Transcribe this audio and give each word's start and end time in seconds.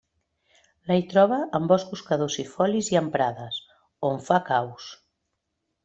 La 0.91 0.97
hi 0.99 1.03
troba 1.11 1.37
en 1.59 1.67
boscos 1.73 2.03
caducifolis 2.09 2.91
i 2.95 2.99
en 3.05 3.13
prades, 3.19 3.63
on 4.13 4.21
fa 4.31 4.45
caus. 4.53 4.93